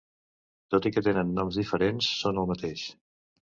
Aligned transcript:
Tot 0.75 0.87
i 0.91 0.91
que 0.95 1.03
tenen 1.09 1.35
noms 1.41 1.61
diferents, 1.63 2.11
són 2.25 2.43
el 2.45 2.51
mateix. 2.55 2.89